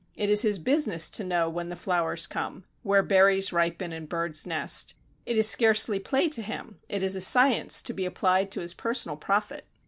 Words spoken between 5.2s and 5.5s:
It is